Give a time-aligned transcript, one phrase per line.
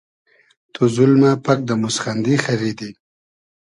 [0.73, 2.89] تو زولمۂ پئگ دۂ موسخیندی خئریدی